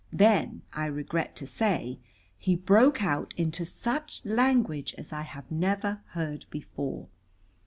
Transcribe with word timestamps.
Then, 0.09 0.63
I 0.73 0.87
regret 0.87 1.35
to 1.35 1.45
say, 1.45 1.99
he 2.39 2.55
broke 2.55 3.03
out 3.03 3.35
into 3.37 3.65
such 3.65 4.25
language 4.25 4.95
as 4.97 5.13
I 5.13 5.21
have 5.21 5.51
never 5.51 6.01
heard 6.13 6.47
before. 6.49 7.07